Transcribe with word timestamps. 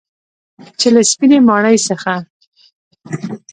چې 0.79 0.87
له 0.95 1.01
سپینې 1.09 1.39
ماڼۍ 1.47 1.77
څخه 1.87 2.13